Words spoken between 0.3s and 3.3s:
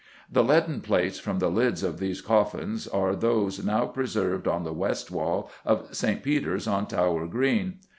The leaden plates from the lids of these coffins are